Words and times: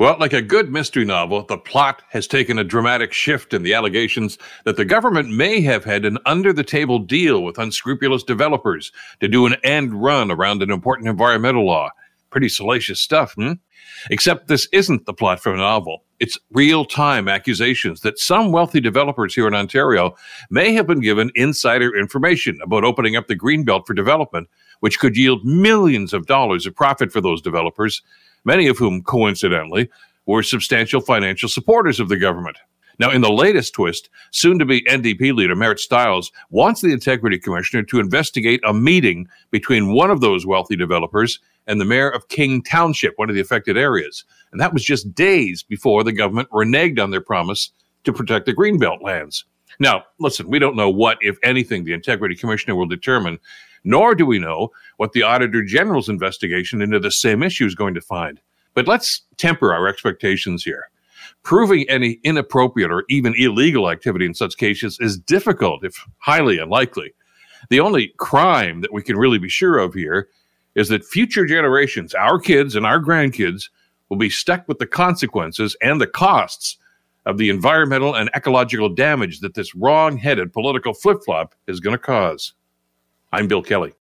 Well, 0.00 0.16
like 0.18 0.32
a 0.32 0.40
good 0.40 0.72
mystery 0.72 1.04
novel, 1.04 1.42
the 1.42 1.58
plot 1.58 2.00
has 2.08 2.26
taken 2.26 2.58
a 2.58 2.64
dramatic 2.64 3.12
shift 3.12 3.52
in 3.52 3.62
the 3.62 3.74
allegations 3.74 4.38
that 4.64 4.78
the 4.78 4.84
government 4.86 5.28
may 5.28 5.60
have 5.60 5.84
had 5.84 6.06
an 6.06 6.16
under 6.24 6.54
the 6.54 6.64
table 6.64 6.98
deal 6.98 7.42
with 7.44 7.58
unscrupulous 7.58 8.22
developers 8.22 8.92
to 9.20 9.28
do 9.28 9.44
an 9.44 9.56
end 9.62 9.92
run 9.92 10.30
around 10.30 10.62
an 10.62 10.70
important 10.70 11.06
environmental 11.06 11.66
law. 11.66 11.90
Pretty 12.30 12.48
salacious 12.48 12.98
stuff, 12.98 13.34
hmm? 13.34 13.52
Except 14.10 14.48
this 14.48 14.66
isn't 14.72 15.04
the 15.04 15.12
plot 15.12 15.38
for 15.38 15.52
a 15.52 15.58
novel. 15.58 16.04
It's 16.18 16.38
real 16.50 16.86
time 16.86 17.28
accusations 17.28 18.00
that 18.00 18.18
some 18.18 18.52
wealthy 18.52 18.80
developers 18.80 19.34
here 19.34 19.48
in 19.48 19.54
Ontario 19.54 20.16
may 20.48 20.72
have 20.72 20.86
been 20.86 21.00
given 21.00 21.30
insider 21.34 21.94
information 21.94 22.58
about 22.62 22.84
opening 22.84 23.16
up 23.16 23.28
the 23.28 23.36
Greenbelt 23.36 23.86
for 23.86 23.92
development, 23.92 24.48
which 24.80 24.98
could 24.98 25.18
yield 25.18 25.44
millions 25.44 26.14
of 26.14 26.24
dollars 26.24 26.64
of 26.64 26.74
profit 26.74 27.12
for 27.12 27.20
those 27.20 27.42
developers 27.42 28.00
many 28.44 28.66
of 28.66 28.78
whom, 28.78 29.02
coincidentally, 29.02 29.88
were 30.26 30.42
substantial 30.42 31.00
financial 31.00 31.48
supporters 31.48 32.00
of 32.00 32.08
the 32.08 32.16
government. 32.16 32.56
Now, 33.00 33.10
in 33.10 33.22
the 33.22 33.32
latest 33.32 33.72
twist, 33.72 34.10
soon 34.30 34.58
to 34.58 34.66
be 34.66 34.82
NDP 34.82 35.34
leader 35.34 35.56
Marit 35.56 35.80
Stiles 35.80 36.30
wants 36.50 36.82
the 36.82 36.92
Integrity 36.92 37.38
Commissioner 37.38 37.82
to 37.84 37.98
investigate 37.98 38.60
a 38.62 38.74
meeting 38.74 39.26
between 39.50 39.94
one 39.94 40.10
of 40.10 40.20
those 40.20 40.44
wealthy 40.44 40.76
developers 40.76 41.40
and 41.66 41.80
the 41.80 41.86
mayor 41.86 42.10
of 42.10 42.28
King 42.28 42.62
Township, 42.62 43.14
one 43.16 43.30
of 43.30 43.34
the 43.34 43.40
affected 43.40 43.78
areas. 43.78 44.24
And 44.52 44.60
that 44.60 44.74
was 44.74 44.84
just 44.84 45.14
days 45.14 45.62
before 45.62 46.04
the 46.04 46.12
government 46.12 46.50
reneged 46.50 47.02
on 47.02 47.10
their 47.10 47.22
promise 47.22 47.70
to 48.04 48.12
protect 48.12 48.44
the 48.44 48.54
Greenbelt 48.54 49.02
lands. 49.02 49.46
Now, 49.80 50.04
listen, 50.18 50.46
we 50.46 50.58
don't 50.58 50.76
know 50.76 50.90
what, 50.90 51.18
if 51.22 51.38
anything, 51.42 51.84
the 51.84 51.94
Integrity 51.94 52.36
Commissioner 52.36 52.76
will 52.76 52.86
determine, 52.86 53.38
nor 53.82 54.14
do 54.14 54.26
we 54.26 54.38
know 54.38 54.70
what 54.98 55.12
the 55.12 55.22
Auditor 55.22 55.62
General's 55.62 56.10
investigation 56.10 56.82
into 56.82 57.00
the 57.00 57.10
same 57.10 57.42
issue 57.42 57.64
is 57.64 57.74
going 57.74 57.94
to 57.94 58.00
find. 58.02 58.40
But 58.74 58.86
let's 58.86 59.22
temper 59.38 59.72
our 59.72 59.88
expectations 59.88 60.62
here. 60.62 60.90
Proving 61.42 61.88
any 61.88 62.20
inappropriate 62.22 62.92
or 62.92 63.04
even 63.08 63.34
illegal 63.36 63.90
activity 63.90 64.26
in 64.26 64.34
such 64.34 64.58
cases 64.58 64.98
is 65.00 65.18
difficult, 65.18 65.82
if 65.82 66.06
highly 66.18 66.58
unlikely. 66.58 67.14
The 67.70 67.80
only 67.80 68.12
crime 68.18 68.82
that 68.82 68.92
we 68.92 69.02
can 69.02 69.16
really 69.16 69.38
be 69.38 69.48
sure 69.48 69.78
of 69.78 69.94
here 69.94 70.28
is 70.74 70.88
that 70.90 71.04
future 71.04 71.46
generations, 71.46 72.14
our 72.14 72.38
kids 72.38 72.76
and 72.76 72.84
our 72.84 73.00
grandkids, 73.00 73.70
will 74.10 74.18
be 74.18 74.30
stuck 74.30 74.68
with 74.68 74.78
the 74.78 74.86
consequences 74.86 75.74
and 75.80 76.00
the 76.00 76.06
costs 76.06 76.76
of 77.26 77.38
the 77.38 77.50
environmental 77.50 78.14
and 78.14 78.30
ecological 78.34 78.88
damage 78.88 79.40
that 79.40 79.54
this 79.54 79.74
wrong 79.74 80.16
headed 80.16 80.52
political 80.52 80.94
flip 80.94 81.18
flop 81.24 81.54
is 81.66 81.80
going 81.80 81.94
to 81.94 81.98
cause. 81.98 82.52
I'm 83.32 83.48
Bill 83.48 83.62
Kelly. 83.62 83.88